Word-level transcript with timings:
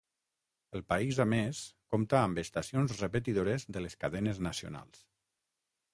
El 0.79 0.81
país 0.93 1.19
a 1.25 1.27
més 1.33 1.59
compta 1.95 2.19
amb 2.29 2.41
estacions 2.45 2.97
repetidores 3.05 3.69
de 3.77 3.85
les 3.87 3.99
cadenes 4.05 4.41
nacionals. 4.51 5.09